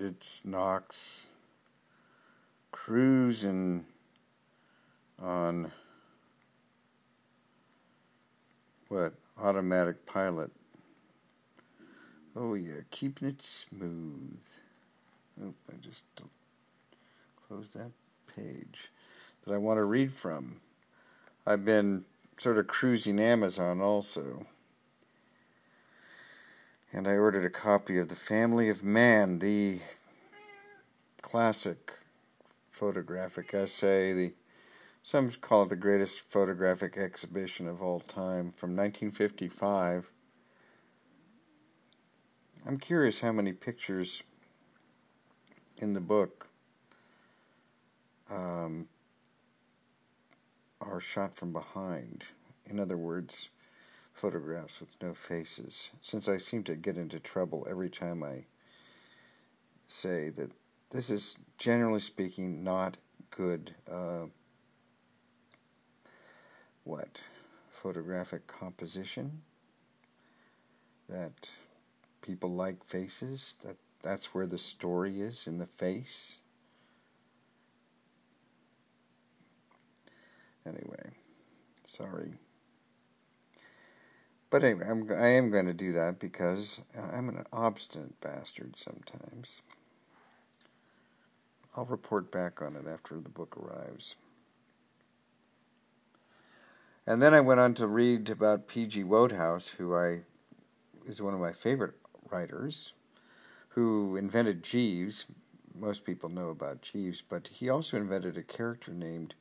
it's 0.00 0.42
Knox 0.44 1.26
cruising 2.70 3.84
on 5.20 5.70
what 8.88 9.14
automatic 9.40 10.04
pilot. 10.06 10.50
Oh 12.34 12.54
yeah, 12.54 12.80
keeping 12.90 13.28
it 13.28 13.42
smooth. 13.42 14.40
Oh, 15.42 15.54
I 15.70 15.76
just 15.80 16.02
closed 17.46 17.74
that 17.74 17.90
page 18.34 18.90
that 19.44 19.52
I 19.52 19.58
want 19.58 19.78
to 19.78 19.84
read 19.84 20.12
from. 20.12 20.60
I've 21.46 21.64
been 21.64 22.04
sort 22.38 22.58
of 22.58 22.66
cruising 22.66 23.20
Amazon 23.20 23.80
also. 23.80 24.46
And 26.94 27.08
I 27.08 27.16
ordered 27.16 27.46
a 27.46 27.50
copy 27.50 27.96
of 27.96 28.08
The 28.08 28.14
Family 28.14 28.68
of 28.68 28.84
Man, 28.84 29.38
the 29.38 29.80
classic 31.22 31.94
photographic 32.70 33.54
essay, 33.54 34.12
the 34.12 34.32
some 35.02 35.30
call 35.30 35.62
it 35.62 35.70
the 35.70 35.76
greatest 35.76 36.20
photographic 36.30 36.98
exhibition 36.98 37.66
of 37.66 37.82
all 37.82 38.00
time 38.00 38.52
from 38.52 38.76
1955. 38.76 40.12
I'm 42.66 42.76
curious 42.76 43.22
how 43.22 43.32
many 43.32 43.52
pictures 43.52 44.22
in 45.78 45.94
the 45.94 46.00
book 46.00 46.48
um, 48.30 48.86
are 50.80 51.00
shot 51.00 51.34
from 51.34 51.54
behind. 51.54 52.24
In 52.66 52.78
other 52.78 52.98
words, 52.98 53.48
photographs 54.12 54.80
with 54.80 54.96
no 55.02 55.14
faces, 55.14 55.90
since 56.00 56.28
I 56.28 56.36
seem 56.36 56.62
to 56.64 56.76
get 56.76 56.96
into 56.96 57.18
trouble 57.18 57.66
every 57.68 57.90
time 57.90 58.22
I 58.22 58.44
say 59.86 60.30
that 60.30 60.50
this 60.90 61.10
is, 61.10 61.36
generally 61.58 62.00
speaking, 62.00 62.62
not 62.62 62.98
good. 63.30 63.74
Uh, 63.90 64.26
what? 66.84 67.22
Photographic 67.70 68.46
composition? 68.46 69.42
That 71.08 71.50
people 72.20 72.50
like 72.54 72.84
faces? 72.84 73.56
That 73.64 73.76
that's 74.02 74.34
where 74.34 74.46
the 74.46 74.58
story 74.58 75.20
is 75.20 75.46
in 75.46 75.58
the 75.58 75.66
face? 75.66 76.38
Anyway, 80.66 81.10
sorry. 81.86 82.34
But 84.52 84.64
anyway, 84.64 84.84
I'm, 84.86 85.10
I 85.10 85.28
am 85.28 85.50
going 85.50 85.64
to 85.64 85.72
do 85.72 85.92
that 85.92 86.18
because 86.18 86.82
uh, 86.94 87.16
I'm 87.16 87.30
an 87.30 87.42
obstinate 87.54 88.20
bastard 88.20 88.76
sometimes. 88.76 89.62
I'll 91.74 91.86
report 91.86 92.30
back 92.30 92.60
on 92.60 92.76
it 92.76 92.86
after 92.86 93.14
the 93.14 93.30
book 93.30 93.56
arrives. 93.56 94.16
And 97.06 97.22
then 97.22 97.32
I 97.32 97.40
went 97.40 97.60
on 97.60 97.72
to 97.74 97.86
read 97.86 98.28
about 98.28 98.68
P.G. 98.68 99.04
Wodehouse, 99.04 99.70
who 99.70 99.96
I 99.96 100.20
is 101.06 101.22
one 101.22 101.32
of 101.32 101.40
my 101.40 101.52
favorite 101.52 101.94
writers, 102.30 102.92
who 103.70 104.16
invented 104.16 104.62
Jeeves. 104.62 105.24
Most 105.74 106.04
people 106.04 106.28
know 106.28 106.50
about 106.50 106.82
Jeeves, 106.82 107.22
but 107.26 107.48
he 107.48 107.70
also 107.70 107.96
invented 107.96 108.36
a 108.36 108.42
character 108.42 108.92
named 108.92 109.34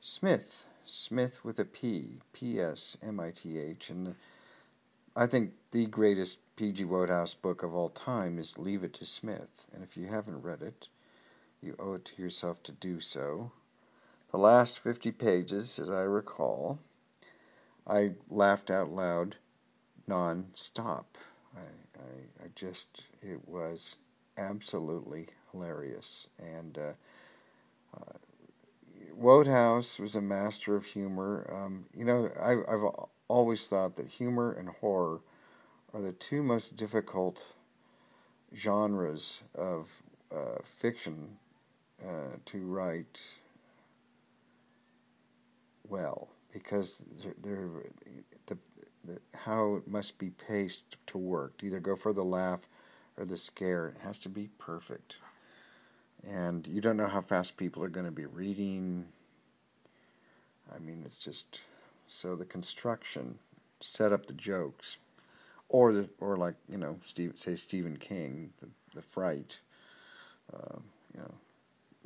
Psmith, 0.00 0.66
Smith 0.90 1.44
with 1.44 1.58
a 1.58 1.64
P, 1.64 2.20
P 2.32 2.60
S 2.60 2.96
M 3.02 3.20
I 3.20 3.30
T 3.30 3.58
H, 3.58 3.90
and 3.90 4.14
I 5.14 5.26
think 5.26 5.52
the 5.70 5.86
greatest 5.86 6.38
P.G. 6.56 6.84
Wodehouse 6.84 7.34
book 7.34 7.62
of 7.62 7.74
all 7.74 7.88
time 7.90 8.38
is 8.38 8.58
Leave 8.58 8.82
It 8.82 8.94
to 8.94 9.04
Psmith, 9.04 9.68
and 9.74 9.82
if 9.82 9.96
you 9.96 10.06
haven't 10.06 10.42
read 10.42 10.62
it, 10.62 10.88
you 11.60 11.76
owe 11.78 11.94
it 11.94 12.04
to 12.06 12.22
yourself 12.22 12.62
to 12.64 12.72
do 12.72 13.00
so. 13.00 13.52
The 14.30 14.38
last 14.38 14.78
50 14.78 15.12
pages, 15.12 15.78
as 15.78 15.90
I 15.90 16.02
recall, 16.02 16.78
I 17.86 18.12
laughed 18.30 18.70
out 18.70 18.90
loud 18.90 19.36
non 20.06 20.46
stop. 20.54 21.16
I, 21.56 21.60
I, 21.98 22.44
I, 22.44 22.48
just, 22.54 23.04
it 23.22 23.46
was 23.46 23.96
absolutely 24.36 25.28
hilarious. 25.50 26.28
And 26.38 26.78
uh, 26.78 26.92
uh, 27.96 28.18
Wodehouse 29.18 29.98
was 29.98 30.14
a 30.14 30.20
master 30.20 30.76
of 30.76 30.84
humor. 30.84 31.50
Um, 31.52 31.86
you 31.92 32.04
know, 32.04 32.30
I, 32.40 32.52
I've 32.72 32.84
always 33.26 33.66
thought 33.66 33.96
that 33.96 34.06
humor 34.06 34.52
and 34.52 34.68
horror 34.68 35.20
are 35.92 36.00
the 36.00 36.12
two 36.12 36.42
most 36.42 36.76
difficult 36.76 37.56
genres 38.54 39.42
of 39.54 40.02
uh, 40.32 40.62
fiction 40.62 41.38
uh, 42.02 42.36
to 42.46 42.64
write 42.64 43.22
well 45.88 46.28
because 46.52 47.02
they're, 47.42 47.68
the, 48.46 48.56
the, 49.04 49.18
how 49.34 49.76
it 49.76 49.88
must 49.88 50.18
be 50.18 50.30
paced 50.30 50.96
to 51.08 51.18
work 51.18 51.58
to 51.58 51.66
either 51.66 51.80
go 51.80 51.96
for 51.96 52.12
the 52.12 52.24
laugh 52.24 52.68
or 53.16 53.24
the 53.24 53.36
scare 53.36 53.88
it 53.88 53.98
has 54.02 54.18
to 54.18 54.28
be 54.28 54.48
perfect 54.58 55.16
and 56.26 56.66
you 56.66 56.80
don't 56.80 56.96
know 56.96 57.06
how 57.06 57.20
fast 57.20 57.56
people 57.56 57.82
are 57.82 57.88
going 57.88 58.06
to 58.06 58.12
be 58.12 58.26
reading 58.26 59.04
i 60.74 60.78
mean 60.78 61.02
it's 61.04 61.16
just 61.16 61.60
so 62.08 62.34
the 62.34 62.44
construction 62.44 63.38
set 63.80 64.12
up 64.12 64.26
the 64.26 64.32
jokes 64.32 64.96
or 65.68 65.92
the 65.92 66.08
or 66.20 66.36
like 66.36 66.54
you 66.68 66.78
know 66.78 66.96
Steve, 67.02 67.34
say 67.36 67.54
Stephen 67.54 67.96
King 67.96 68.50
the 68.58 68.68
the 68.94 69.02
fright 69.02 69.58
uh, 70.52 70.78
you 71.14 71.20
know 71.20 71.34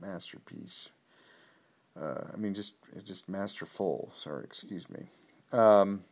masterpiece 0.00 0.88
uh, 2.00 2.24
I 2.32 2.36
mean, 2.36 2.54
just 2.54 2.74
just 3.04 3.28
masterful. 3.28 4.10
Sorry, 4.14 4.44
excuse 4.44 4.88
me. 4.90 5.06
Um, 5.52 6.04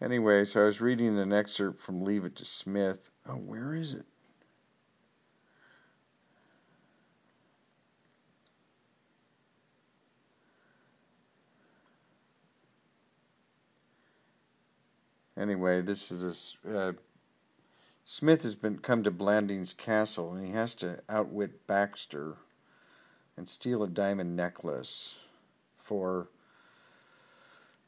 anyway, 0.00 0.44
so 0.44 0.62
I 0.62 0.64
was 0.66 0.80
reading 0.80 1.18
an 1.18 1.32
excerpt 1.32 1.80
from 1.80 2.04
Leave 2.04 2.24
It 2.24 2.36
to 2.36 2.44
Psmith. 2.44 3.10
Oh, 3.26 3.36
where 3.36 3.74
is 3.74 3.94
it? 3.94 4.04
Anyway, 15.36 15.80
this 15.80 16.10
is 16.10 16.56
a. 16.64 16.78
Uh, 16.78 16.92
Psmith 18.04 18.42
has 18.42 18.54
been 18.54 18.78
come 18.78 19.02
to 19.02 19.10
Blandings 19.10 19.72
Castle, 19.72 20.34
and 20.34 20.46
he 20.46 20.52
has 20.52 20.74
to 20.74 21.00
outwit 21.08 21.66
Baxter 21.66 22.36
and 23.36 23.48
steal 23.48 23.82
a 23.82 23.88
diamond 23.88 24.36
necklace 24.36 25.16
for 25.78 26.28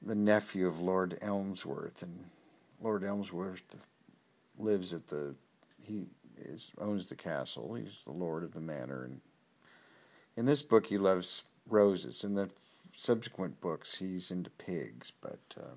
the 0.00 0.14
nephew 0.14 0.66
of 0.66 0.80
Lord 0.80 1.18
Emsworth. 1.20 2.02
And 2.02 2.30
Lord 2.80 3.04
Emsworth 3.04 3.86
lives 4.58 4.92
at 4.92 5.08
the 5.08 5.34
he 5.82 6.06
is 6.38 6.72
owns 6.78 7.08
the 7.08 7.14
castle. 7.14 7.74
He's 7.74 7.98
the 8.04 8.12
lord 8.12 8.42
of 8.42 8.52
the 8.52 8.60
manor. 8.60 9.04
And 9.04 9.20
in 10.36 10.46
this 10.46 10.62
book, 10.62 10.86
he 10.86 10.98
loves 10.98 11.44
roses. 11.68 12.24
In 12.24 12.34
the 12.34 12.50
subsequent 12.96 13.60
books, 13.60 13.96
he's 13.96 14.30
into 14.30 14.50
pigs. 14.50 15.12
But 15.20 15.40
uh, 15.56 15.76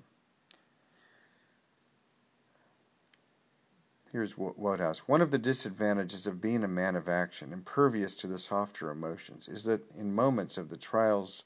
Here's 4.12 4.36
what 4.36 4.58
Wodehouse. 4.58 5.06
One 5.06 5.20
of 5.22 5.30
the 5.30 5.38
disadvantages 5.38 6.26
of 6.26 6.40
being 6.40 6.64
a 6.64 6.68
man 6.68 6.96
of 6.96 7.08
action, 7.08 7.52
impervious 7.52 8.16
to 8.16 8.26
the 8.26 8.40
softer 8.40 8.90
emotions, 8.90 9.46
is 9.46 9.62
that 9.64 9.88
in 9.96 10.12
moments 10.12 10.58
of 10.58 10.68
the 10.68 10.76
trials 10.76 11.44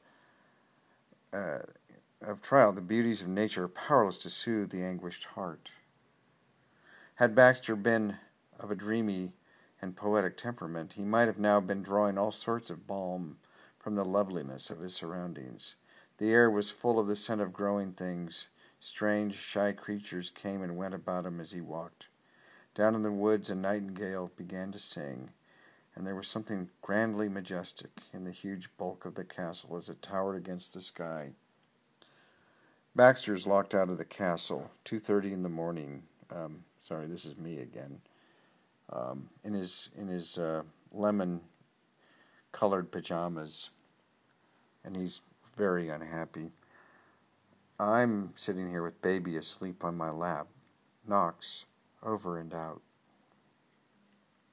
uh, 1.34 1.58
of 2.22 2.40
trial, 2.40 2.72
the 2.72 2.80
beauties 2.80 3.20
of 3.20 3.28
nature 3.28 3.64
are 3.64 3.68
powerless 3.68 4.16
to 4.18 4.30
soothe 4.30 4.70
the 4.70 4.82
anguished 4.82 5.24
heart. 5.24 5.70
Had 7.16 7.34
Baxter 7.34 7.76
been 7.76 8.16
of 8.58 8.70
a 8.70 8.74
dreamy 8.74 9.34
and 9.82 9.94
poetic 9.94 10.38
temperament, 10.38 10.94
he 10.94 11.02
might 11.02 11.28
have 11.28 11.38
now 11.38 11.60
been 11.60 11.82
drawing 11.82 12.16
all 12.16 12.32
sorts 12.32 12.70
of 12.70 12.86
balm 12.86 13.36
from 13.78 13.94
the 13.94 14.06
loveliness 14.06 14.70
of 14.70 14.80
his 14.80 14.94
surroundings. 14.94 15.74
The 16.16 16.32
air 16.32 16.50
was 16.50 16.70
full 16.70 16.98
of 16.98 17.08
the 17.08 17.16
scent 17.16 17.42
of 17.42 17.52
growing 17.52 17.92
things. 17.92 18.48
Strange, 18.80 19.34
shy 19.34 19.72
creatures 19.72 20.30
came 20.30 20.62
and 20.62 20.78
went 20.78 20.94
about 20.94 21.26
him 21.26 21.40
as 21.40 21.52
he 21.52 21.60
walked. 21.60 22.06
Down 22.74 22.94
in 22.96 23.02
the 23.02 23.12
woods 23.12 23.50
a 23.50 23.54
nightingale 23.54 24.32
began 24.36 24.72
to 24.72 24.78
sing, 24.78 25.30
and 25.94 26.04
there 26.04 26.16
was 26.16 26.26
something 26.26 26.68
grandly 26.82 27.28
majestic 27.28 27.90
in 28.12 28.24
the 28.24 28.32
huge 28.32 28.68
bulk 28.76 29.04
of 29.04 29.14
the 29.14 29.24
castle 29.24 29.76
as 29.76 29.88
it 29.88 30.02
towered 30.02 30.36
against 30.36 30.74
the 30.74 30.80
sky. 30.80 31.30
Baxter's 32.96 33.46
locked 33.46 33.74
out 33.74 33.90
of 33.90 33.98
the 33.98 34.04
castle, 34.04 34.70
two 34.84 34.98
thirty 34.98 35.32
in 35.32 35.42
the 35.42 35.48
morning. 35.48 36.02
Um, 36.34 36.64
sorry, 36.80 37.06
this 37.06 37.24
is 37.24 37.36
me 37.36 37.60
again. 37.60 38.00
Um, 38.92 39.28
in 39.44 39.54
his 39.54 39.90
in 39.96 40.08
his 40.08 40.38
uh, 40.38 40.62
lemon 40.92 41.40
colored 42.50 42.90
pajamas, 42.90 43.70
and 44.84 44.96
he's 44.96 45.20
very 45.56 45.90
unhappy. 45.90 46.50
I'm 47.78 48.32
sitting 48.34 48.68
here 48.68 48.82
with 48.82 49.00
baby 49.02 49.36
asleep 49.36 49.84
on 49.84 49.96
my 49.96 50.10
lap. 50.10 50.46
Knox 51.06 51.66
over 52.04 52.38
and 52.38 52.54
out. 52.54 52.82